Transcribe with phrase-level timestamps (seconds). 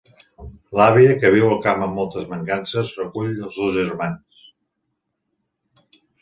[0.77, 4.43] L'àvia, que viu al camp amb moltes mancances, recull els dos germans.